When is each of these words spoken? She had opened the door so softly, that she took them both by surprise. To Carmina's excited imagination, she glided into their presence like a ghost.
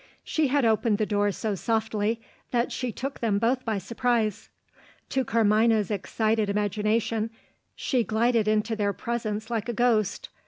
She 0.23 0.47
had 0.47 0.65
opened 0.65 0.97
the 0.97 1.05
door 1.05 1.31
so 1.31 1.53
softly, 1.53 2.19
that 2.49 2.71
she 2.71 2.91
took 2.91 3.19
them 3.19 3.37
both 3.37 3.63
by 3.63 3.77
surprise. 3.77 4.49
To 5.09 5.23
Carmina's 5.23 5.91
excited 5.91 6.49
imagination, 6.49 7.29
she 7.75 8.03
glided 8.03 8.47
into 8.47 8.75
their 8.75 8.93
presence 8.93 9.51
like 9.51 9.69
a 9.69 9.73
ghost. 9.73 10.29